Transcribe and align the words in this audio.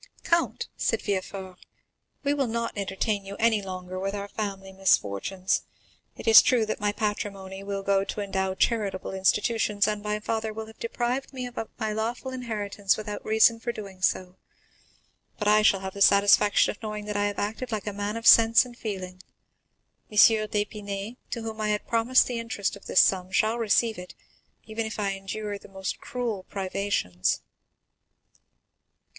"Count," 0.23 0.67
said 0.75 0.99
Villefort, 1.03 1.59
"we 2.23 2.33
will 2.33 2.47
not 2.47 2.75
entertain 2.75 3.23
you 3.23 3.35
any 3.37 3.61
longer 3.61 3.99
with 3.99 4.15
our 4.15 4.27
family 4.27 4.73
misfortunes. 4.73 5.61
It 6.17 6.27
is 6.27 6.41
true 6.41 6.65
that 6.65 6.79
my 6.79 6.91
patrimony 6.91 7.63
will 7.63 7.83
go 7.83 8.03
to 8.05 8.19
endow 8.19 8.55
charitable 8.55 9.11
institutions, 9.13 9.85
and 9.87 10.01
my 10.01 10.19
father 10.19 10.53
will 10.53 10.65
have 10.65 10.79
deprived 10.79 11.31
me 11.33 11.45
of 11.45 11.55
my 11.77 11.93
lawful 11.93 12.31
inheritance 12.31 12.97
without 12.97 13.21
any 13.21 13.29
reason 13.29 13.59
for 13.59 13.71
doing 13.71 14.01
so, 14.01 14.37
but 15.37 15.47
I 15.47 15.61
shall 15.61 15.81
have 15.81 15.93
the 15.93 16.01
satisfaction 16.01 16.71
of 16.71 16.81
knowing 16.81 17.05
that 17.05 17.15
I 17.15 17.25
have 17.27 17.37
acted 17.37 17.71
like 17.71 17.85
a 17.85 17.93
man 17.93 18.17
of 18.17 18.25
sense 18.25 18.65
and 18.65 18.75
feeling. 18.75 19.21
M. 20.09 20.17
d'Épinay, 20.17 21.17
to 21.29 21.43
whom 21.43 21.61
I 21.61 21.67
had 21.69 21.85
promised 21.85 22.25
the 22.25 22.39
interest 22.39 22.75
of 22.75 22.87
this 22.87 23.01
sum, 23.01 23.29
shall 23.29 23.59
receive 23.59 23.99
it, 23.99 24.15
even 24.65 24.87
if 24.87 24.99
I 24.99 25.11
endure 25.11 25.59
the 25.59 25.67
most 25.69 25.99
cruel 25.99 26.41
privations." 26.49 27.41